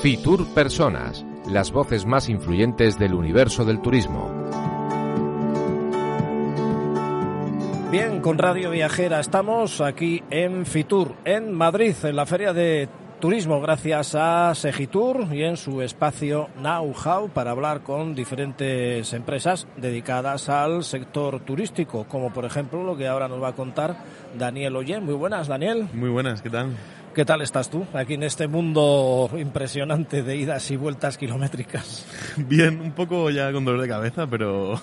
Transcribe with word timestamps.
Fitur 0.00 0.46
Personas, 0.54 1.26
las 1.50 1.72
voces 1.72 2.06
más 2.06 2.28
influyentes 2.28 2.96
del 2.96 3.12
universo 3.12 3.64
del 3.64 3.80
turismo. 3.80 4.30
Bien, 7.90 8.20
con 8.20 8.38
Radio 8.38 8.70
Viajera 8.70 9.18
estamos 9.18 9.80
aquí 9.80 10.22
en 10.30 10.64
Fitur, 10.64 11.16
en 11.24 11.52
Madrid, 11.52 11.96
en 12.04 12.14
la 12.14 12.26
Feria 12.26 12.52
de 12.52 12.88
Turismo, 13.20 13.60
gracias 13.60 14.14
a 14.14 14.54
Segitur 14.54 15.26
y 15.32 15.42
en 15.42 15.56
su 15.56 15.82
espacio 15.82 16.50
Know 16.58 16.94
How 17.04 17.28
para 17.30 17.50
hablar 17.50 17.80
con 17.80 18.14
diferentes 18.14 19.12
empresas 19.12 19.66
dedicadas 19.76 20.48
al 20.48 20.84
sector 20.84 21.40
turístico, 21.40 22.04
como 22.04 22.32
por 22.32 22.44
ejemplo 22.44 22.84
lo 22.84 22.96
que 22.96 23.08
ahora 23.08 23.26
nos 23.26 23.42
va 23.42 23.48
a 23.48 23.54
contar 23.54 23.96
Daniel 24.38 24.76
Oyen. 24.76 25.04
Muy 25.04 25.14
buenas, 25.14 25.48
Daniel. 25.48 25.88
Muy 25.94 26.10
buenas, 26.10 26.42
¿qué 26.42 26.50
tal? 26.50 26.76
¿Qué 27.12 27.24
tal 27.24 27.42
estás 27.42 27.68
tú 27.70 27.84
aquí 27.92 28.14
en 28.14 28.22
este 28.22 28.46
mundo 28.46 29.28
impresionante 29.36 30.22
de 30.22 30.36
idas 30.36 30.70
y 30.70 30.76
vueltas 30.76 31.18
kilométricas? 31.18 32.06
Bien, 32.36 32.80
un 32.80 32.92
poco 32.92 33.30
ya 33.30 33.50
con 33.52 33.64
dolor 33.64 33.80
de 33.80 33.88
cabeza, 33.88 34.28
pero 34.28 34.80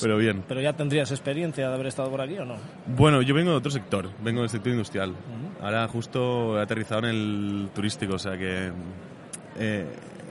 pero 0.00 0.16
bien. 0.16 0.42
¿Pero 0.48 0.60
ya 0.60 0.72
tendrías 0.72 1.10
experiencia 1.10 1.68
de 1.68 1.74
haber 1.74 1.86
estado 1.86 2.10
por 2.10 2.20
aquí 2.20 2.38
o 2.38 2.44
no? 2.44 2.56
Bueno, 2.86 3.22
yo 3.22 3.34
vengo 3.34 3.50
de 3.50 3.56
otro 3.56 3.70
sector, 3.70 4.10
vengo 4.22 4.40
del 4.40 4.50
sector 4.50 4.72
industrial. 4.72 5.14
Ahora 5.60 5.86
justo 5.88 6.58
he 6.58 6.62
aterrizado 6.62 7.00
en 7.00 7.04
el 7.06 7.68
turístico, 7.74 8.14
o 8.14 8.18
sea 8.18 8.36
que 8.36 8.70
eh, 9.58 9.86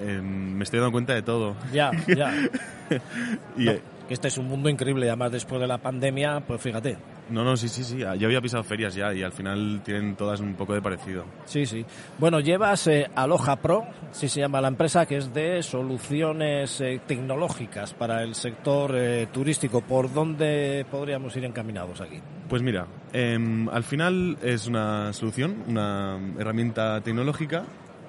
em, 0.05 0.53
me 0.53 0.63
estoy 0.63 0.79
dando 0.79 0.91
cuenta 0.91 1.13
de 1.13 1.21
todo. 1.21 1.55
Ya, 1.71 1.91
ya. 2.07 2.34
y, 3.57 3.65
No, 3.65 3.71
eh, 3.71 3.81
este 4.09 4.27
es 4.27 4.37
un 4.37 4.47
mundo 4.47 4.67
increíble, 4.70 5.07
además 5.07 5.31
después 5.31 5.62
de 5.62 5.67
la 5.67 5.77
pandemia, 5.77 6.41
pues 6.41 6.59
fíjate. 6.62 6.98
No, 7.31 7.44
no, 7.44 7.55
sí, 7.55 7.70
sí, 7.70 7.84
sí. 7.84 7.98
Yo 7.98 8.27
había 8.27 8.41
pisado 8.41 8.63
ferias 8.63 8.94
ya 8.94 9.13
y 9.13 9.23
al 9.23 9.32
final 9.32 9.82
tienen 9.84 10.15
todas 10.15 10.40
un 10.41 10.54
poco 10.55 10.74
de 10.74 10.82
parecido. 10.82 11.26
Sí, 11.46 11.65
sí. 11.65 11.85
Bueno, 12.18 12.40
llevas 12.40 12.87
eh, 12.87 13.10
Aloha 13.15 13.55
Pro, 13.55 13.85
sí 14.12 14.27
se 14.27 14.41
llama 14.41 14.62
la 14.62 14.68
empresa, 14.68 15.05
que 15.05 15.18
es 15.18 15.34
de 15.34 15.63
soluciones 15.63 16.82
eh, 16.82 16.99
tecnológicas 17.07 17.93
para 17.93 18.21
el 18.24 18.35
sector 18.35 18.93
eh, 18.96 19.27
turístico. 19.32 19.82
¿Por 19.82 20.13
dónde 20.13 20.85
podríamos 20.91 21.35
ir 21.37 21.46
encaminados 21.46 22.02
aquí? 22.02 22.20
Pues 22.49 22.62
mira, 22.62 22.85
em, 23.13 23.70
al 23.70 23.84
final 23.84 24.37
es 24.43 24.68
una 24.68 25.13
solución, 25.13 25.63
una 25.68 26.20
herramienta 26.37 26.99
tecnológica 27.02 27.63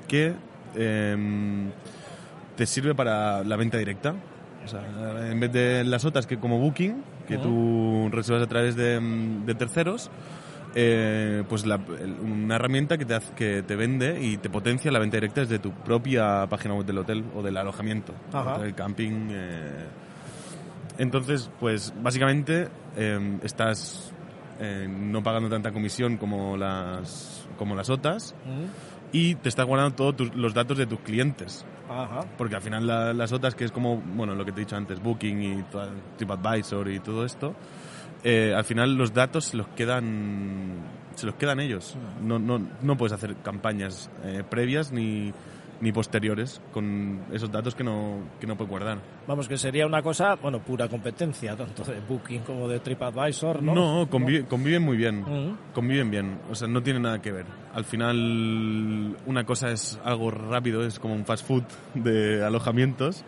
que 0.08 0.34
em, 0.74 1.70
te 2.56 2.66
sirve 2.66 2.94
para 2.94 3.44
la 3.44 3.56
venta 3.56 3.78
directa. 3.78 4.14
O 4.64 4.68
sea, 4.68 4.80
en 5.30 5.40
vez 5.40 5.52
de 5.52 5.84
las 5.84 6.04
otras 6.04 6.26
que 6.26 6.38
como 6.38 6.58
Booking, 6.58 7.02
que 7.26 7.38
tú 7.38 8.08
reservas 8.10 8.42
a 8.42 8.46
través 8.48 8.76
de, 8.76 8.98
de 9.00 9.54
terceros, 9.54 10.10
eh, 10.74 11.44
pues 11.48 11.66
la- 11.66 11.76
una 12.22 12.56
herramienta 12.56 12.96
que 12.98 13.04
te, 13.04 13.14
hace- 13.14 13.32
que 13.34 13.62
te 13.62 13.76
vende 13.76 14.20
y 14.22 14.38
te 14.38 14.48
potencia 14.50 14.90
la 14.90 14.98
venta 14.98 15.16
directa 15.18 15.42
desde 15.42 15.58
tu 15.58 15.70
propia 15.72 16.46
página 16.48 16.74
web 16.74 16.86
del 16.86 16.98
hotel 16.98 17.24
o 17.36 17.42
del 17.42 17.56
alojamiento, 17.56 18.12
Ajá. 18.32 18.58
del 18.58 18.74
camping. 18.74 19.28
eh. 19.30 19.86
Entonces, 20.98 21.50
pues 21.60 21.92
básicamente 22.02 22.68
eh, 22.96 23.38
estás 23.42 24.12
eh, 24.60 24.86
no 24.88 25.22
pagando 25.22 25.48
tanta 25.48 25.72
comisión 25.72 26.16
como 26.18 26.56
las, 26.56 27.46
como 27.58 27.74
las 27.74 27.88
otras 27.90 28.34
y 29.12 29.34
te 29.36 29.48
estás 29.48 29.66
guardando 29.66 29.94
todos 29.94 30.16
tus- 30.16 30.34
los 30.34 30.54
datos 30.54 30.78
de 30.78 30.86
tus 30.86 30.98
clientes. 31.00 31.64
Ajá. 31.88 32.20
Porque 32.38 32.56
al 32.56 32.62
final 32.62 32.86
la- 32.86 33.12
las 33.12 33.32
otras, 33.32 33.54
que 33.54 33.64
es 33.64 33.70
como, 33.72 33.98
bueno, 33.98 34.34
lo 34.34 34.44
que 34.44 34.52
te 34.52 34.60
he 34.60 34.64
dicho 34.64 34.76
antes, 34.76 35.00
Booking 35.02 35.42
y 35.42 35.64
TripAdvisor 36.16 36.88
y 36.90 37.00
todo 37.00 37.24
esto, 37.24 37.54
eh, 38.24 38.54
al 38.56 38.64
final 38.64 38.94
los 38.96 39.12
datos 39.12 39.44
se 39.46 39.56
los 39.56 39.66
quedan, 39.68 40.76
se 41.14 41.26
los 41.26 41.34
quedan 41.34 41.60
ellos. 41.60 41.96
No, 42.22 42.38
no, 42.38 42.60
no 42.80 42.96
puedes 42.96 43.12
hacer 43.12 43.36
campañas 43.42 44.10
eh, 44.24 44.42
previas 44.48 44.92
ni, 44.92 45.32
ni 45.82 45.90
posteriores 45.92 46.62
con 46.72 47.20
esos 47.32 47.50
datos 47.50 47.74
que 47.74 47.82
no, 47.84 48.18
que 48.40 48.46
no 48.46 48.56
puedes 48.56 48.70
guardar. 48.70 48.98
Vamos, 49.26 49.48
que 49.48 49.58
sería 49.58 49.84
una 49.84 50.00
cosa, 50.00 50.36
bueno, 50.36 50.60
pura 50.60 50.88
competencia, 50.88 51.56
tanto 51.56 51.82
de 51.84 51.98
Booking 52.08 52.42
como 52.42 52.68
de 52.68 52.78
TripAdvisor, 52.80 53.62
¿no? 53.62 53.74
No, 53.74 54.08
convi- 54.08 54.46
conviven 54.46 54.82
muy 54.82 54.96
bien. 54.96 55.24
Conviven 55.74 56.10
bien. 56.10 56.38
O 56.50 56.54
sea, 56.54 56.68
no 56.68 56.82
tiene 56.82 57.00
nada 57.00 57.20
que 57.20 57.32
ver. 57.32 57.46
Al 57.74 57.84
final, 57.84 59.16
una 59.26 59.44
cosa 59.44 59.70
es 59.72 59.98
algo 60.04 60.30
rápido, 60.30 60.84
es 60.86 60.98
como 60.98 61.14
un 61.14 61.24
fast 61.24 61.46
food 61.46 61.64
de 61.94 62.44
alojamientos. 62.44 63.24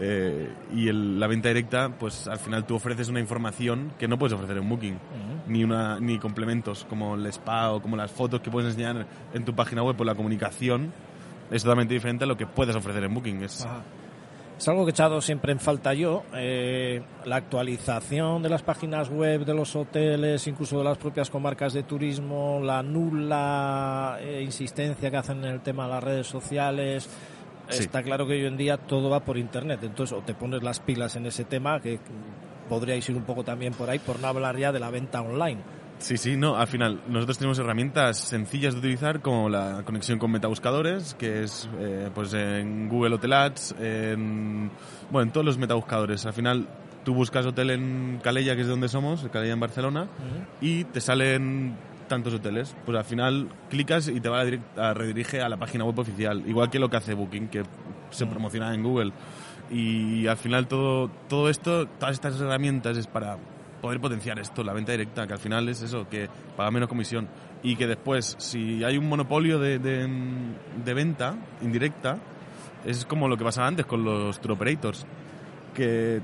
eh, 0.00 0.48
y 0.74 0.88
el- 0.88 1.20
la 1.20 1.28
venta 1.28 1.46
directa, 1.50 1.88
pues 2.00 2.26
al 2.26 2.40
final 2.40 2.66
tú 2.66 2.74
ofreces 2.74 3.08
una 3.08 3.20
información 3.20 3.92
que 3.96 4.08
no 4.08 4.18
puedes 4.18 4.32
ofrecer 4.32 4.56
en 4.56 4.68
Booking. 4.68 4.98
Ni, 5.46 5.62
una, 5.62 6.00
ni 6.00 6.18
complementos 6.18 6.84
como 6.90 7.14
el 7.14 7.24
spa 7.26 7.70
o 7.70 7.80
como 7.80 7.96
las 7.96 8.10
fotos 8.10 8.40
que 8.40 8.50
puedes 8.50 8.70
enseñar 8.70 9.06
en 9.32 9.44
tu 9.44 9.54
página 9.54 9.84
web 9.84 9.94
por 9.94 10.04
la 10.04 10.16
comunicación. 10.16 10.92
Es 11.50 11.62
totalmente 11.62 11.94
diferente 11.94 12.24
a 12.24 12.26
lo 12.26 12.36
que 12.36 12.46
puedes 12.46 12.74
ofrecer 12.74 13.04
en 13.04 13.14
Booking. 13.14 13.42
Es, 13.42 13.64
Ajá. 13.64 13.82
Es 14.58 14.68
algo 14.68 14.84
que 14.84 14.90
he 14.90 14.92
echado 14.92 15.20
siempre 15.20 15.52
en 15.52 15.58
falta 15.58 15.94
yo, 15.94 16.22
eh, 16.32 17.02
la 17.24 17.36
actualización 17.36 18.40
de 18.42 18.48
las 18.48 18.62
páginas 18.62 19.10
web 19.10 19.44
de 19.44 19.52
los 19.52 19.74
hoteles, 19.74 20.46
incluso 20.46 20.78
de 20.78 20.84
las 20.84 20.96
propias 20.96 21.28
comarcas 21.28 21.72
de 21.72 21.82
turismo, 21.82 22.60
la 22.62 22.82
nula 22.82 24.18
eh, 24.20 24.42
insistencia 24.44 25.10
que 25.10 25.16
hacen 25.16 25.38
en 25.38 25.54
el 25.54 25.60
tema 25.60 25.86
de 25.86 25.90
las 25.90 26.04
redes 26.04 26.28
sociales. 26.28 27.10
Sí. 27.68 27.82
Está 27.82 28.02
claro 28.02 28.26
que 28.26 28.34
hoy 28.34 28.46
en 28.46 28.56
día 28.56 28.76
todo 28.76 29.10
va 29.10 29.24
por 29.24 29.38
internet, 29.38 29.80
entonces 29.82 30.16
o 30.16 30.22
te 30.22 30.34
pones 30.34 30.62
las 30.62 30.78
pilas 30.78 31.16
en 31.16 31.26
ese 31.26 31.44
tema, 31.44 31.80
que 31.80 31.98
podríais 32.68 33.08
ir 33.08 33.16
un 33.16 33.24
poco 33.24 33.42
también 33.42 33.72
por 33.72 33.90
ahí, 33.90 33.98
por 33.98 34.20
no 34.20 34.28
hablar 34.28 34.56
ya 34.56 34.70
de 34.70 34.78
la 34.78 34.90
venta 34.90 35.20
online. 35.20 35.60
Sí, 36.04 36.18
sí, 36.18 36.36
no, 36.36 36.56
al 36.56 36.66
final 36.66 37.00
nosotros 37.08 37.38
tenemos 37.38 37.58
herramientas 37.58 38.18
sencillas 38.18 38.74
de 38.74 38.80
utilizar 38.80 39.22
como 39.22 39.48
la 39.48 39.84
conexión 39.86 40.18
con 40.18 40.30
metabuscadores, 40.32 41.14
que 41.14 41.42
es 41.44 41.66
eh, 41.78 42.10
pues 42.14 42.34
en 42.34 42.90
Google 42.90 43.14
Hotel 43.14 43.32
Ads, 43.32 43.74
en, 43.80 44.70
bueno, 45.10 45.22
en 45.28 45.32
todos 45.32 45.46
los 45.46 45.56
metabuscadores. 45.56 46.26
Al 46.26 46.34
final 46.34 46.68
tú 47.06 47.14
buscas 47.14 47.46
hotel 47.46 47.70
en 47.70 48.20
Calella, 48.22 48.54
que 48.54 48.60
es 48.60 48.66
de 48.66 48.72
donde 48.72 48.90
somos, 48.90 49.26
Calella 49.32 49.54
en 49.54 49.60
Barcelona, 49.60 50.06
y 50.60 50.84
te 50.84 51.00
salen 51.00 51.74
tantos 52.06 52.34
hoteles. 52.34 52.76
Pues 52.84 52.98
al 52.98 53.04
final 53.06 53.48
clicas 53.70 54.08
y 54.08 54.20
te 54.20 54.28
va 54.28 54.40
a, 54.40 54.44
direct- 54.44 54.76
a 54.78 54.92
redirige 54.92 55.40
a 55.40 55.48
la 55.48 55.56
página 55.56 55.84
web 55.84 55.98
oficial, 55.98 56.42
igual 56.46 56.68
que 56.68 56.78
lo 56.80 56.90
que 56.90 56.98
hace 56.98 57.14
Booking, 57.14 57.48
que 57.48 57.62
se 58.10 58.26
promociona 58.26 58.74
en 58.74 58.82
Google. 58.82 59.10
Y 59.70 60.26
al 60.26 60.36
final 60.36 60.68
todo, 60.68 61.08
todo 61.30 61.48
esto, 61.48 61.86
todas 61.98 62.12
estas 62.12 62.38
herramientas 62.38 62.98
es 62.98 63.06
para 63.06 63.38
poder 63.84 64.00
potenciar 64.00 64.38
esto, 64.38 64.64
la 64.64 64.72
venta 64.72 64.92
directa, 64.92 65.26
que 65.26 65.34
al 65.34 65.38
final 65.38 65.68
es 65.68 65.82
eso, 65.82 66.08
que 66.08 66.26
paga 66.56 66.70
menos 66.70 66.88
comisión. 66.88 67.28
Y 67.62 67.76
que 67.76 67.86
después, 67.86 68.34
si 68.38 68.82
hay 68.82 68.96
un 68.96 69.06
monopolio 69.06 69.58
de, 69.58 69.78
de, 69.78 70.08
de 70.82 70.94
venta 70.94 71.34
indirecta, 71.60 72.16
es 72.86 73.04
como 73.04 73.28
lo 73.28 73.36
que 73.36 73.44
pasaba 73.44 73.66
antes 73.66 73.84
con 73.84 74.02
los 74.02 74.40
tour 74.40 74.52
operators, 74.52 75.04
que 75.74 76.22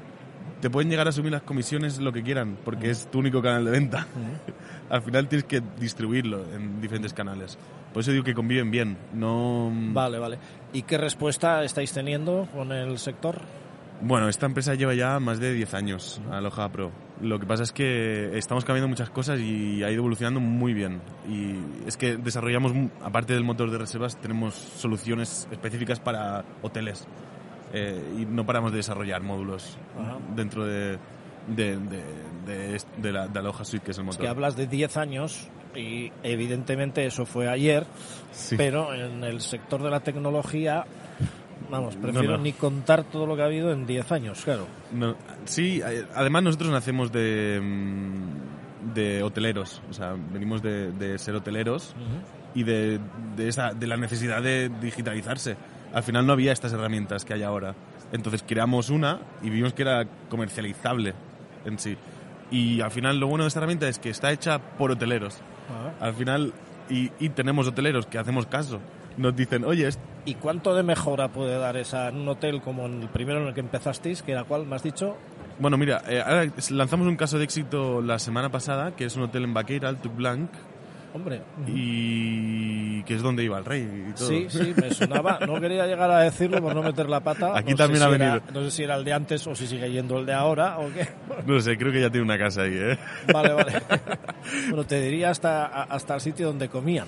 te 0.63 0.71
pueden 0.71 0.89
llegar 0.89 1.07
a 1.07 1.13
subir 1.13 1.33
las 1.33 1.43
comisiones 1.43 1.99
lo 1.99 2.15
que 2.15 2.23
quieran, 2.23 2.57
porque 2.65 2.89
es 2.89 3.11
tu 3.11 3.19
único 3.19 3.43
canal 3.43 3.67
de 3.67 3.73
venta. 3.73 4.07
Al 4.89 5.03
final 5.03 5.29
tienes 5.29 5.45
que 5.45 5.63
distribuirlo 5.79 6.43
en 6.55 6.81
diferentes 6.81 7.13
canales. 7.13 7.59
Por 7.93 8.01
eso 8.01 8.11
digo 8.11 8.25
que 8.25 8.33
conviven 8.33 8.71
bien. 8.71 8.97
No. 9.13 9.71
Vale, 9.93 10.19
vale. 10.19 10.39
¿Y 10.73 10.81
qué 10.81 10.97
respuesta 10.97 11.63
estáis 11.63 11.93
teniendo 11.93 12.49
con 12.55 12.73
el 12.73 12.99
sector? 12.99 13.43
Bueno, 14.03 14.29
esta 14.29 14.47
empresa 14.47 14.75
lleva 14.75 14.95
ya 14.95 15.21
más 15.21 15.41
de 15.41 15.53
10 15.53 15.75
años, 15.75 16.23
Aloha 16.31 16.71
Pro. 16.71 16.91
Lo 17.21 17.39
que 17.39 17.45
pasa 17.47 17.65
es 17.65 17.73
que 17.73 18.37
estamos 18.39 18.65
cambiando 18.65 18.89
muchas 18.89 19.11
cosas 19.11 19.39
y 19.41 19.83
ha 19.85 19.91
ido 19.91 19.99
evolucionando 20.01 20.41
muy 20.41 20.73
bien. 20.73 21.03
Y 21.29 21.57
es 21.87 21.99
que 21.99 22.17
desarrollamos, 22.17 22.73
aparte 23.05 23.35
del 23.35 23.45
motor 23.45 23.71
de 23.71 23.77
reservas, 23.77 24.17
tenemos 24.17 24.55
soluciones 24.55 25.47
específicas 25.51 26.01
para 26.01 26.45
hoteles. 26.63 27.07
Eh, 27.75 28.03
y 28.21 28.25
no 28.25 28.47
paramos 28.47 28.73
de 28.73 28.79
desarrollar 28.79 29.23
módulos 29.23 29.77
Ajá. 30.01 30.17
dentro 30.35 30.65
de, 30.67 30.99
de, 31.47 31.77
de, 31.77 32.03
de 32.47 32.81
de 32.97 33.13
la 33.13 33.29
de 33.29 33.39
Aloha 33.39 33.65
Suite, 33.65 33.85
que 33.85 33.91
es 33.93 33.99
el 33.99 34.03
Es 34.03 34.07
motor. 34.07 34.23
que 34.23 34.29
hablas 34.29 34.57
de 34.57 34.67
10 34.67 34.97
años 34.97 35.47
y 35.77 36.11
evidentemente 36.25 37.05
eso 37.07 37.27
fue 37.27 37.49
ayer, 37.49 37.87
Sí. 38.33 38.57
pero 38.57 38.93
en 38.95 39.23
el 39.23 39.41
sector 39.41 39.83
de 39.83 39.91
la 39.91 40.01
tecnología, 40.01 40.85
vamos, 41.71 41.97
prefiero 41.97 42.37
no. 42.37 42.43
ni 42.43 42.53
contar 42.53 43.05
todo 43.05 43.27
lo 43.27 43.37
que 43.37 43.43
ha 43.43 43.47
habido 43.47 43.73
en 43.73 43.87
10 43.87 44.13
años, 44.13 44.43
claro. 44.45 44.67
No, 44.93 45.17
sí, 45.45 45.81
eh, 45.85 46.07
además 46.15 46.43
nosotros 46.43 46.71
nacemos 46.71 47.13
de, 47.13 47.61
mm, 47.63 48.95
de 48.95 49.23
hoteleros, 49.23 49.83
o 49.91 49.93
sea, 49.93 50.15
venimos 50.33 50.63
de, 50.63 50.93
de 50.93 51.19
ser 51.19 51.35
hoteleros 51.35 51.95
y 52.55 52.63
de, 52.63 53.01
de, 53.37 53.49
esa, 53.49 53.73
de 53.73 53.87
la 53.87 53.97
necesidad 53.97 54.43
de 54.43 54.71
digitalizarse. 54.81 55.57
Al 55.93 56.03
final 56.03 56.27
no 56.27 56.33
había 56.33 56.53
estas 56.53 56.73
herramientas 56.73 57.25
que 57.25 57.35
hay 57.35 57.43
ahora. 57.43 57.75
Entonces 58.13 58.45
creamos 58.47 58.91
una 58.91 59.21
y 59.43 59.51
vimos 59.51 59.73
que 59.73 59.83
era 59.83 60.05
comercializable 60.29 61.15
en 61.65 61.79
sí. 61.79 61.97
Y 62.51 62.81
al 62.81 62.91
final 62.91 63.19
lo 63.19 63.29
bueno 63.29 63.45
de 63.45 63.49
esta 63.49 63.61
herramienta 63.61 63.89
es 63.89 63.99
que 63.99 64.11
está 64.11 64.33
hecha 64.33 64.59
por 64.59 64.91
hoteleros. 64.91 65.39
Ajá. 65.69 66.05
Al 66.05 66.15
final, 66.15 66.53
y, 66.91 67.11
y 67.19 67.31
tenemos 67.31 67.67
hoteleros 67.69 68.07
que 68.07 68.19
hacemos 68.19 68.47
caso. 68.47 68.81
Nos 69.17 69.35
dicen, 69.35 69.65
oye, 69.65 69.89
es- 69.89 69.99
¿Y 70.25 70.35
cuánto 70.35 70.75
de 70.75 70.83
mejora 70.83 71.29
puede 71.29 71.59
dar 71.59 71.77
esa 71.77 72.09
en 72.09 72.17
un 72.17 72.29
hotel 72.29 72.61
como 72.61 72.85
en 72.87 73.03
el 73.03 73.09
primero 73.09 73.41
en 73.41 73.49
el 73.49 73.55
que 73.55 73.61
empezasteis, 73.61 74.23
que 74.23 74.33
era 74.33 74.45
cuál, 74.45 74.67
me 74.67 74.77
has 74.77 74.83
dicho? 74.83 75.17
Bueno, 75.59 75.77
mira, 75.79 76.03
eh, 76.09 76.23
ahora 76.25 76.47
lanzamos 76.71 77.07
un 77.07 77.17
caso 77.17 77.39
de 77.39 77.45
éxito 77.45 78.01
la 78.03 78.19
semana 78.19 78.51
pasada, 78.51 78.95
que 78.97 79.05
es 79.05 79.17
un 79.17 79.23
hotel 79.25 79.45
en 79.45 79.55
Baqueira, 79.55 79.89
Alto 79.89 80.11
Blanc, 80.11 80.51
Hombre. 81.13 81.43
y 81.67 83.03
que 83.03 83.15
es 83.15 83.23
donde 83.23 83.43
iba 83.45 83.59
el 83.59 83.65
rey 83.65 84.07
y 84.11 84.13
todo. 84.13 84.29
Sí, 84.29 84.47
sí, 84.49 84.73
me 84.81 84.91
sonaba. 84.95 85.41
No 85.47 85.61
quería 85.61 85.87
llegar 85.87 86.11
a 86.11 86.21
decirlo 86.21 86.61
por 86.63 86.75
no 86.75 86.83
meter 86.83 87.09
la 87.09 87.21
pata. 87.21 87.57
Aquí 87.59 87.73
No 87.73 87.77
también 87.79 88.03
ha 88.03 88.09
si 88.09 88.15
era- 88.15 88.35
venido. 88.35 88.53
no 88.53 88.65
sé 88.65 88.71
si 88.71 88.83
era 88.85 88.95
el 88.97 89.05
de 89.05 89.13
antes 89.13 89.47
o 89.47 89.55
si 89.57 89.67
sigue 89.67 89.91
yendo 89.91 90.19
el 90.19 90.27
de 90.27 90.33
ahora 90.35 90.79
o 90.79 90.89
qué. 90.93 91.09
No 91.47 91.59
sé, 91.61 91.77
creo 91.77 91.91
que 91.93 92.01
ya 92.01 92.11
tiene 92.11 92.25
una 92.25 92.39
casa 92.39 92.63
ahí, 92.63 92.75
¿eh? 92.75 92.99
Vale, 93.33 93.53
vale. 93.53 93.73
Bueno, 94.69 94.85
te 94.85 95.01
diría 95.03 95.31
hasta, 95.31 95.67
hasta 95.85 96.15
el 96.15 96.21
sitio 96.21 96.47
donde 96.47 96.69
comían. 96.69 97.07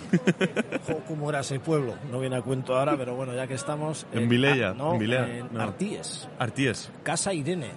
Jo, 0.87 1.01
¿Cómo 1.09 1.31
era 1.31 1.41
ese 1.41 1.59
pueblo? 1.61 1.95
No 2.11 2.21
viene 2.21 2.37
a 2.37 2.43
cuento 2.43 2.77
ahora, 2.77 2.97
pero 2.97 3.15
bueno, 3.15 3.35
ya 3.35 3.47
que 3.47 3.55
estamos... 3.55 4.07
En 4.13 4.29
Vilella, 4.29 4.71
ah, 4.71 4.75
no, 4.77 4.93
en 4.95 4.99
Vilea, 4.99 5.39
en 5.39 5.49
no. 5.53 5.61
Artíes. 5.63 6.29
Arties. 6.39 6.91
Casa 7.03 7.33
Irene, 7.33 7.69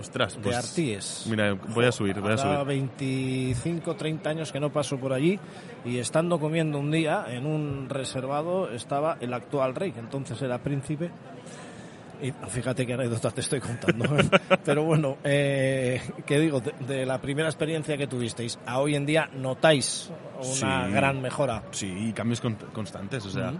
Ostras, 0.00 0.34
de 0.34 0.40
pues... 0.40 0.56
Artíes. 0.56 1.26
Mira, 1.28 1.52
voy 1.52 1.84
a 1.84 1.92
subir, 1.92 2.18
voy 2.20 2.32
a 2.32 2.38
subir. 2.38 2.64
25, 2.64 3.94
30 3.94 4.30
años 4.30 4.52
que 4.52 4.58
no 4.58 4.72
paso 4.72 4.98
por 4.98 5.12
allí 5.12 5.38
y 5.84 5.98
estando 5.98 6.40
comiendo 6.40 6.78
un 6.78 6.90
día 6.90 7.26
en 7.28 7.46
un 7.46 7.88
reservado 7.88 8.70
estaba 8.70 9.18
el 9.20 9.32
actual 9.34 9.74
rey, 9.74 9.92
que 9.92 10.00
entonces 10.00 10.40
era 10.42 10.58
príncipe. 10.58 11.10
Y 12.22 12.32
fíjate 12.48 12.86
qué 12.86 12.94
anécdota 12.94 13.30
te 13.30 13.40
estoy 13.40 13.60
contando. 13.60 14.04
Pero 14.64 14.84
bueno, 14.84 15.16
eh, 15.24 16.00
que 16.26 16.38
digo, 16.38 16.60
de, 16.60 16.72
de 16.86 17.06
la 17.06 17.20
primera 17.20 17.48
experiencia 17.48 17.96
que 17.96 18.06
tuvisteis 18.06 18.58
a 18.66 18.78
hoy 18.80 18.94
en 18.94 19.06
día 19.06 19.28
notáis 19.34 20.10
una 20.38 20.86
Sí. 20.86 20.92
gran 20.92 21.20
mejora. 21.22 21.62
Sí, 21.70 21.86
y 22.08 22.12
cambios 22.12 22.40
con- 22.40 22.56
constantes, 22.72 23.24
o 23.26 23.30
sea, 23.30 23.50
Ujú. 23.50 23.58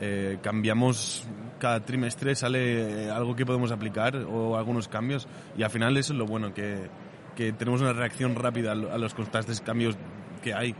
eh, 0.00 0.38
cambiamos 0.42 1.24
cada 1.58 1.80
trimestre, 1.80 2.34
sale 2.34 3.04
eh, 3.06 3.10
algo 3.10 3.36
que 3.36 3.44
podemos 3.46 3.70
aplicar 3.70 4.16
o 4.16 4.56
algunos 4.56 4.88
cambios 4.88 5.28
y 5.56 5.62
al 5.62 5.70
final 5.70 5.96
eso 5.96 6.12
es 6.14 6.18
lo 6.18 6.26
bueno, 6.26 6.54
que, 6.54 6.88
que 7.36 7.52
tenemos 7.52 7.80
una 7.80 7.92
reacción 7.92 8.34
rápida 8.34 8.72
a 8.72 8.74
los 8.98 9.14
constantes 9.14 9.60
cambios 9.60 9.96
que 10.42 10.54
hay. 10.54 10.74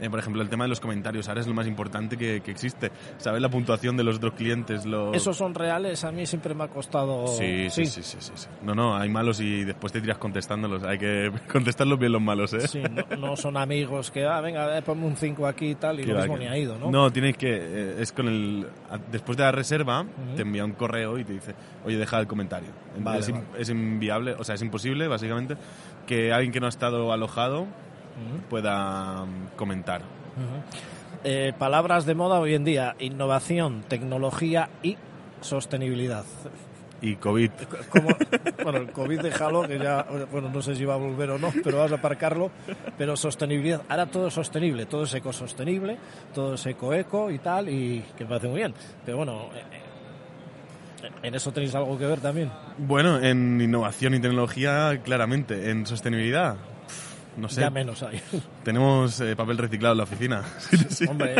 Eh, 0.00 0.10
por 0.10 0.18
ejemplo, 0.18 0.42
el 0.42 0.48
tema 0.48 0.64
de 0.64 0.68
los 0.68 0.80
comentarios, 0.80 1.28
ahora 1.28 1.40
es 1.40 1.46
lo 1.46 1.54
más 1.54 1.66
importante 1.66 2.16
que, 2.16 2.40
que 2.40 2.50
existe. 2.50 2.90
Saber 3.18 3.40
la 3.40 3.48
puntuación 3.48 3.96
de 3.96 4.04
los 4.04 4.16
otros 4.16 4.34
clientes. 4.34 4.84
Lo... 4.84 5.12
¿Esos 5.14 5.36
son 5.36 5.54
reales? 5.54 6.02
A 6.04 6.10
mí 6.10 6.26
siempre 6.26 6.54
me 6.54 6.64
ha 6.64 6.68
costado... 6.68 7.26
Sí, 7.28 7.68
sí, 7.70 7.86
sí, 7.86 8.02
sí, 8.02 8.16
sí, 8.20 8.32
sí. 8.34 8.48
No, 8.62 8.74
no, 8.74 8.96
hay 8.96 9.08
malos 9.08 9.40
y 9.40 9.64
después 9.64 9.92
te 9.92 10.00
tiras 10.00 10.18
contestándolos. 10.18 10.82
Hay 10.84 10.98
que 10.98 11.30
contestarlos 11.52 11.98
bien 11.98 12.12
los 12.12 12.22
malos, 12.22 12.52
¿eh? 12.54 12.66
Sí, 12.66 12.82
no, 12.82 13.16
no 13.16 13.36
son 13.36 13.56
amigos 13.56 14.10
que, 14.10 14.24
ah, 14.24 14.40
venga, 14.40 14.76
eh, 14.76 14.82
ponme 14.82 15.06
un 15.06 15.16
5 15.16 15.46
aquí 15.46 15.70
y 15.70 15.74
tal, 15.76 16.00
y 16.00 16.04
lo 16.04 16.16
mismo 16.18 16.34
que- 16.34 16.40
ni 16.40 16.46
ha 16.48 16.56
ido, 16.58 16.78
¿no? 16.78 16.90
No, 16.90 17.10
tienes 17.12 17.36
que. 17.36 17.48
eh, 17.54 17.96
es 18.00 18.12
con 18.12 18.26
el. 18.28 18.66
Después 19.10 19.36
de 19.38 19.44
la 19.44 19.52
reserva, 19.52 20.00
Ujú. 20.02 20.36
te 20.36 20.42
envía 20.42 20.64
un 20.64 20.72
correo 20.72 21.18
y 21.18 21.24
te 21.24 21.32
dice, 21.34 21.54
oye, 21.84 21.96
deja 21.96 22.18
el 22.18 22.26
comentario. 22.26 22.68
Vale, 22.98 23.20
es, 23.20 23.30
vale. 23.30 23.44
es 23.58 23.68
inviable, 23.70 24.34
o 24.38 24.44
sea, 24.44 24.54
es 24.54 24.62
imposible, 24.62 25.06
básicamente, 25.08 25.56
que 26.06 26.32
alguien 26.32 26.52
que 26.52 26.60
no 26.60 26.66
ha 26.66 26.70
estado 26.70 27.12
alojado 27.12 27.66
Pueda 28.48 29.24
mm, 29.24 29.56
comentar. 29.56 30.02
Eh, 31.24 31.52
palabras 31.58 32.04
de 32.04 32.14
moda 32.14 32.40
hoy 32.40 32.54
en 32.54 32.64
día, 32.64 32.96
innovación, 32.98 33.84
tecnología 33.88 34.70
y 34.82 34.96
sostenibilidad. 35.40 36.24
Y 37.00 37.16
COVID. 37.16 37.50
Como, 37.90 38.08
bueno, 38.62 38.78
el 38.78 38.92
COVID 38.92 39.20
déjalo, 39.20 39.66
que 39.66 39.78
ya, 39.78 40.06
bueno, 40.30 40.50
no 40.50 40.62
sé 40.62 40.76
si 40.76 40.84
va 40.84 40.94
a 40.94 40.98
volver 40.98 41.30
o 41.30 41.38
no, 41.38 41.52
pero 41.64 41.78
vas 41.78 41.90
a 41.90 41.96
aparcarlo, 41.96 42.50
pero 42.96 43.16
sostenibilidad, 43.16 43.82
ahora 43.88 44.06
todo 44.06 44.28
es 44.28 44.34
sostenible, 44.34 44.86
todo 44.86 45.02
es 45.02 45.14
ecosostenible, 45.14 45.98
todo 46.32 46.54
es 46.54 46.64
eco-eco 46.64 47.30
y 47.30 47.40
tal, 47.40 47.68
y 47.68 48.04
que 48.16 48.24
me 48.24 48.30
parece 48.30 48.48
muy 48.48 48.58
bien. 48.58 48.74
Pero 49.04 49.16
bueno, 49.16 49.50
eh, 49.54 49.62
eh, 49.72 51.10
en 51.24 51.34
eso 51.34 51.52
tenéis 51.52 51.74
algo 51.74 51.98
que 51.98 52.06
ver 52.06 52.20
también. 52.20 52.50
Bueno, 52.78 53.18
en 53.18 53.60
innovación 53.60 54.14
y 54.14 54.20
tecnología, 54.20 55.00
claramente. 55.02 55.70
En 55.70 55.86
sostenibilidad, 55.86 56.56
no 57.36 57.48
sé. 57.48 57.60
Ya 57.60 57.70
menos 57.70 58.02
hay. 58.02 58.20
Tenemos 58.64 59.20
eh, 59.20 59.34
papel 59.36 59.58
reciclado 59.58 59.92
en 59.94 59.98
la 59.98 60.04
oficina. 60.04 60.42
Sí, 60.58 60.76
sí. 60.88 61.04
Hombre, 61.08 61.36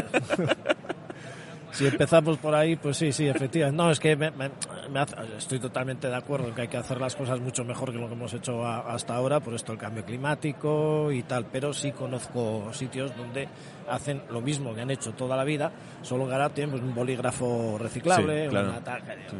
si 1.73 1.87
empezamos 1.87 2.37
por 2.37 2.55
ahí, 2.55 2.77
pues 2.77 2.99
sí, 2.99 3.13
sí, 3.13 3.27
efectivamente. 3.27 3.83
No, 3.83 3.91
es 3.91 3.99
que 3.99 4.15
me- 4.15 4.31
me- 4.31 4.51
me 4.91 5.01
hace- 5.01 5.17
estoy 5.39 5.59
totalmente 5.59 6.07
de 6.07 6.15
acuerdo 6.15 6.49
en 6.49 6.55
que 6.55 6.63
hay 6.63 6.69
que 6.69 6.77
hacer 6.77 7.01
las 7.01 7.17
cosas 7.17 7.41
mucho 7.41 7.65
mejor 7.65 7.91
que 7.93 7.99
lo 7.99 8.09
que 8.09 8.13
hemos 8.13 8.35
hecho 8.35 8.63
a- 8.67 8.93
hasta 8.93 9.15
ahora, 9.15 9.41
por 9.41 9.55
esto 9.55 9.73
el 9.73 9.79
cambio 9.79 10.05
climático 10.05 11.11
y 11.11 11.23
tal, 11.23 11.47
pero 11.47 11.73
sí 11.73 11.93
conozco 11.93 12.69
sitios 12.75 13.17
donde 13.17 13.49
hacen 13.89 14.21
lo 14.31 14.43
mismo 14.43 14.75
que 14.75 14.83
han 14.83 14.91
hecho 14.91 15.13
toda 15.13 15.35
la 15.35 15.45
vida, 15.45 15.73
solo 16.03 16.27
que 16.27 16.33
ahora 16.35 16.51
tienen 16.51 16.73
pues, 16.73 16.83
un 16.83 16.95
bolígrafo 16.95 17.79
reciclable, 17.79 18.45
Sí, 18.45 18.51
claro. 18.51 18.69
una 18.69 18.81
tal, 18.85 19.01
Sí. 19.31 19.37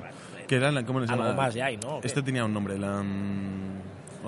¿Qué 0.49 0.57
era 0.57 0.73
la, 0.73 0.85
¿Cómo 0.85 1.01
se 1.01 1.07
llama? 1.07 1.27
algo 1.27 1.37
más 1.43 1.53
ya 1.55 1.67
hay, 1.67 1.77
¿no? 1.77 2.01
Este 2.03 2.23
tenía 2.23 2.45
un 2.47 2.53
nombre, 2.55 2.79
la... 2.79 3.03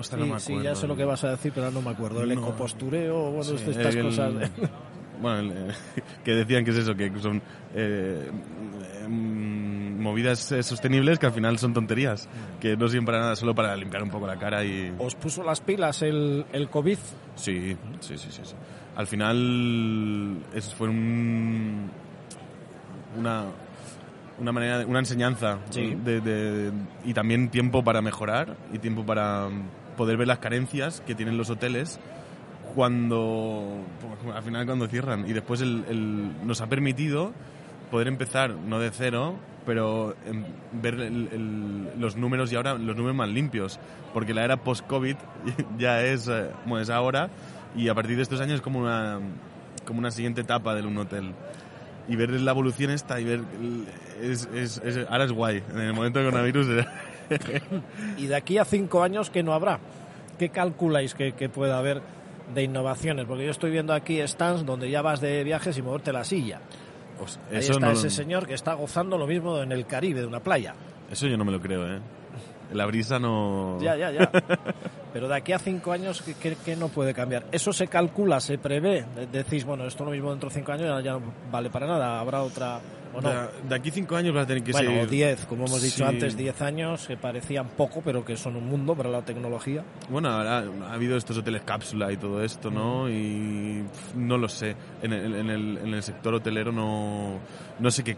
sí, 0.03 0.15
no 0.17 0.25
me 0.25 0.39
sí, 0.39 0.51
acuerdo. 0.53 0.63
ya 0.63 0.75
sé 0.75 0.87
lo 0.87 0.95
que 0.95 1.05
vas 1.05 1.23
a 1.23 1.31
decir, 1.31 1.51
pero 1.53 1.71
no 1.71 1.81
me 1.81 1.91
acuerdo. 1.91 2.21
El 2.23 2.35
No. 2.35 2.41
ecopostureo, 2.41 3.31
bueno, 3.31 3.43
Sí, 3.43 3.55
estas 3.69 3.95
el- 3.95 4.01
cosas. 4.03 4.33
Bueno, 5.21 5.39
el, 5.39 5.69
eh, 5.69 5.73
que 6.25 6.31
decían 6.33 6.65
que 6.65 6.71
es 6.71 6.77
eso, 6.77 6.93
que 6.93 7.09
son 7.21 7.41
eh, 7.73 8.29
mm, 9.07 10.01
movidas 10.01 10.51
eh, 10.51 10.61
sostenibles 10.61 11.19
que 11.19 11.25
al 11.25 11.31
final 11.31 11.57
son 11.57 11.73
tonterías, 11.73 12.27
que 12.59 12.75
no 12.75 12.87
sirven 12.89 13.05
para 13.05 13.19
nada, 13.19 13.35
solo 13.37 13.55
para 13.55 13.75
limpiar 13.77 14.03
un 14.03 14.09
poco 14.09 14.27
la 14.27 14.37
cara 14.37 14.65
y... 14.65 14.93
¿Os 14.99 15.15
puso 15.15 15.41
las 15.43 15.61
pilas 15.61 16.01
el, 16.01 16.45
el 16.51 16.69
COVID? 16.69 16.97
Sí, 17.35 17.77
sí, 18.01 18.17
sí, 18.17 18.27
sí. 18.29 18.41
sí. 18.43 18.55
Al 18.97 19.07
final 19.07 20.37
eso 20.53 20.75
fue 20.75 20.89
un, 20.89 21.89
una, 23.17 23.45
una 24.39 24.51
manera, 24.51 24.85
una 24.85 24.99
enseñanza 24.99 25.59
Sí. 25.69 25.95
de, 26.03 26.19
de- 26.21 26.71
y 27.05 27.13
también 27.13 27.49
tiempo 27.49 27.83
para 27.83 28.01
mejorar 28.01 28.55
y 28.73 28.79
tiempo 28.79 29.05
para 29.05 29.47
poder 29.97 30.17
ver 30.17 30.27
las 30.27 30.39
carencias 30.39 31.01
que 31.01 31.15
tienen 31.15 31.37
los 31.37 31.49
hoteles 31.49 31.99
cuando 32.73 33.77
al 34.33 34.43
final 34.43 34.65
cuando 34.65 34.87
cierran. 34.87 35.27
Y 35.27 35.33
después 35.33 35.61
el, 35.61 35.85
el- 35.89 36.45
nos 36.47 36.61
ha 36.61 36.67
permitido 36.67 37.31
poder 37.91 38.07
empezar 38.07 38.51
no 38.55 38.79
de 38.79 38.91
cero 38.91 39.35
pero 39.65 40.15
em, 40.27 40.43
ver 40.73 40.93
el- 40.99 41.89
los 41.97 42.15
números 42.15 42.51
y 42.51 42.55
ahora 42.55 42.73
los 42.75 42.95
números 42.95 43.15
más 43.15 43.29
limpios 43.29 43.79
porque 44.13 44.33
la 44.33 44.43
era 44.43 44.57
post 44.57 44.85
covid 44.87 45.15
ya 45.77 46.01
es 46.03 46.27
eh, 46.27 46.49
bueno, 46.65 46.81
es 46.83 46.89
ahora 46.89 47.29
y 47.75 47.87
a 47.89 47.95
partir 47.95 48.15
de 48.15 48.23
estos 48.23 48.41
años 48.41 48.55
es 48.55 48.61
como 48.61 48.79
una 48.79 49.19
como 49.85 49.99
una 49.99 50.11
siguiente 50.11 50.41
etapa 50.41 50.73
de 50.75 50.81
un 50.85 50.97
hotel 50.97 51.33
y 52.07 52.15
ver 52.15 52.29
la 52.29 52.51
evolución 52.51 52.91
esta 52.91 53.19
y 53.19 53.23
ver 53.25 53.41
es, 54.21 54.47
es- 54.53 54.81
es- 54.83 55.05
ahora 55.09 55.25
es 55.25 55.31
guay 55.31 55.63
en 55.71 55.79
el 55.79 55.93
momento 55.93 56.19
del 56.19 56.27
coronavirus 56.29 56.67
Y 58.17 58.27
de 58.27 58.35
aquí 58.35 58.57
a 58.57 58.65
cinco 58.65 59.01
años, 59.03 59.29
¿qué 59.29 59.41
no 59.43 59.53
habrá? 59.53 59.79
¿Qué 60.37 60.49
calculáis 60.49 61.15
que, 61.15 61.31
que 61.33 61.49
pueda 61.49 61.77
haber 61.79 62.01
de 62.53 62.63
innovaciones? 62.63 63.25
Porque 63.25 63.45
yo 63.45 63.51
estoy 63.51 63.71
viendo 63.71 63.93
aquí 63.93 64.19
stands 64.27 64.65
donde 64.65 64.89
ya 64.89 65.01
vas 65.01 65.21
de 65.21 65.43
viajes 65.43 65.77
y 65.77 65.81
moverte 65.81 66.11
la 66.13 66.23
silla. 66.23 66.59
pues, 67.17 67.39
Ahí 67.51 67.57
eso 67.57 67.73
está 67.73 67.87
no- 67.87 67.91
ese 67.93 68.09
señor 68.09 68.45
que 68.45 68.53
está 68.53 68.73
gozando 68.75 69.17
lo 69.17 69.25
mismo 69.25 69.57
en 69.61 69.71
el 69.71 69.85
Caribe, 69.87 70.19
de 70.19 70.27
una 70.27 70.39
playa. 70.41 70.75
Eso 71.09 71.25
yo 71.27 71.37
no 71.37 71.45
me 71.45 71.51
lo 71.51 71.59
creo, 71.61 71.87
¿eh? 71.95 71.99
La 72.73 72.85
brisa 72.85 73.19
no... 73.19 73.77
Ya, 73.81 73.95
ya, 73.95 74.11
ya. 74.11 74.31
Pero 75.13 75.27
de 75.29 75.35
aquí 75.35 75.53
a 75.53 75.59
cinco 75.59 75.91
años, 75.91 76.21
¿qué, 76.41 76.55
qué- 76.65 76.75
no 76.75 76.89
puede 76.89 77.13
cambiar? 77.13 77.45
¿Eso 77.51 77.71
se 77.71 77.87
calcula, 77.87 78.39
se 78.41 78.57
prevé? 78.57 79.05
De- 79.15 79.27
Decís, 79.27 79.63
bueno, 79.63 79.85
esto 79.85 80.03
lo 80.03 80.11
mismo 80.11 80.29
dentro 80.31 80.49
de 80.49 80.55
cinco 80.55 80.71
años 80.73 80.87
ya, 80.87 80.99
ya 81.01 81.11
no 81.13 81.21
vale 81.51 81.69
para 81.69 81.87
nada, 81.87 82.19
habrá 82.19 82.41
otra... 82.41 82.79
¿o 83.13 83.21
no? 83.21 83.29
De, 83.29 83.35
de 83.69 83.75
aquí 83.75 83.91
cinco 83.91 84.17
años 84.17 84.35
va 84.35 84.41
a 84.41 84.45
tener 84.45 84.61
que 84.61 84.73
bueno, 84.73 84.91
ser... 84.91 85.09
diez, 85.09 85.45
como 85.45 85.65
hemos 85.67 85.81
dicho 85.81 85.97
Sí. 85.97 86.03
antes, 86.03 86.35
diez 86.35 86.61
años, 86.61 87.07
que 87.07 87.15
parecían 87.15 87.67
poco, 87.69 88.01
pero 88.03 88.25
que 88.25 88.35
son 88.35 88.57
un 88.57 88.67
mundo 88.67 88.93
para 88.93 89.09
la 89.09 89.21
tecnología. 89.21 89.83
Bueno, 90.09 90.27
ahora 90.29 90.65
ha 90.89 90.93
habido 90.93 91.15
estos 91.15 91.37
hoteles 91.37 91.61
cápsula 91.61 92.11
y 92.11 92.17
todo 92.17 92.43
esto, 92.43 92.69
¿no? 92.69 93.07
Y 93.07 93.83
pf, 93.89 94.17
no 94.17 94.37
lo 94.37 94.49
sé. 94.49 94.75
En 95.01 95.13
el, 95.13 95.33
en 95.33 95.49
el, 95.49 95.77
en 95.77 95.93
el 95.93 96.03
sector 96.03 96.33
hotelero 96.33 96.73
no, 96.73 97.39
no 97.79 97.89
sé 97.91 98.03
qué 98.03 98.17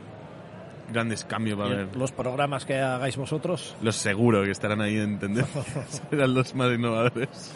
grandes 0.92 1.26
cambios 1.26 1.60
va 1.60 1.66
a 1.66 1.68
haber. 1.68 1.96
Los 1.96 2.12
programas 2.12 2.66
que 2.66 2.78
hagáis 2.78 3.18
vosotros. 3.18 3.76
Los 3.82 3.96
seguro 3.96 4.44
que 4.44 4.52
estarán 4.52 4.82
ahí 4.82 4.98
en 4.98 5.20
tendencia. 5.20 5.64
Serán 6.10 6.34
los 6.34 6.56
más 6.56 6.74
innovadores. 6.74 7.54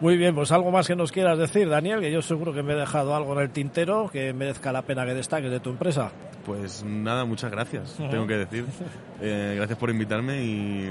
Muy 0.00 0.16
bien, 0.16 0.34
pues 0.34 0.50
algo 0.52 0.70
más 0.70 0.86
que 0.86 0.96
nos 0.96 1.12
quieras 1.12 1.38
decir, 1.38 1.68
Daniel, 1.68 2.00
que 2.00 2.10
yo 2.10 2.22
seguro 2.22 2.52
que 2.54 2.62
me 2.62 2.72
he 2.72 2.76
dejado 2.76 3.14
algo 3.14 3.34
en 3.34 3.40
el 3.40 3.50
tintero 3.50 4.08
que 4.10 4.32
merezca 4.32 4.72
la 4.72 4.82
pena 4.82 5.04
que 5.04 5.14
destaques 5.14 5.50
de 5.50 5.60
tu 5.60 5.70
empresa. 5.70 6.10
Pues 6.46 6.82
nada, 6.84 7.24
muchas 7.26 7.50
gracias, 7.50 7.96
tengo 8.10 8.26
que 8.26 8.38
decir. 8.38 8.64
Eh, 9.20 9.54
gracias 9.56 9.78
por 9.78 9.90
invitarme 9.90 10.42
y 10.42 10.90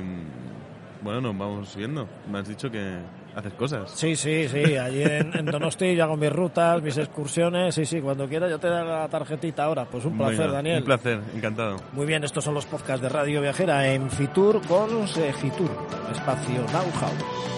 bueno, 1.01 1.22
nos 1.22 1.38
vamos 1.38 1.75
viendo. 1.75 2.08
Me 2.31 2.39
has 2.39 2.48
dicho 2.48 2.69
que 2.69 2.98
haces 3.36 3.53
cosas. 3.53 3.91
Sí, 3.91 4.15
sí, 4.15 4.48
sí, 4.48 4.77
allí 4.77 5.03
en, 5.03 5.38
en 5.38 5.45
Donosti 5.45 5.95
yo 5.95 6.03
hago 6.03 6.17
mis 6.17 6.31
rutas, 6.31 6.81
mis 6.81 6.98
excursiones, 6.98 7.75
sí, 7.75 7.86
sí, 7.86 8.01
cuando 8.01 8.27
quieras 8.27 8.50
yo 8.50 8.59
te 8.59 8.67
daré 8.67 8.88
la 8.88 9.07
tarjetita 9.07 9.63
ahora. 9.65 9.86
Pues 9.86 10.05
un 10.05 10.17
placer, 10.17 10.39
Venga, 10.39 10.53
Daniel. 10.53 10.79
Un 10.79 10.86
placer, 10.86 11.19
encantado. 11.36 11.77
Muy 11.93 12.05
bien, 12.05 12.24
estos 12.24 12.43
son 12.43 12.53
los 12.53 12.65
podcasts 12.65 13.01
de 13.01 13.09
Radio 13.09 13.41
Viajera 13.41 13.88
en 13.93 14.09
Fitur 14.09 14.62
con 14.67 15.07
Segitur, 15.07 15.69
espacio 16.12 16.65
Know-how. 16.67 17.50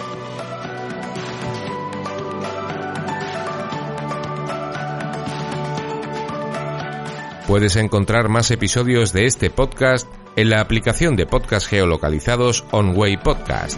Puedes 7.48 7.76
encontrar 7.76 8.30
más 8.30 8.50
episodios 8.52 9.12
de 9.12 9.26
este 9.26 9.50
podcast 9.50 10.08
en 10.38 10.50
la 10.50 10.62
aplicación 10.62 11.18
de 11.18 11.26
podcast 11.26 11.68
geolocalizados 11.68 12.64
OnWay 12.72 13.18
Podcast. 13.18 13.78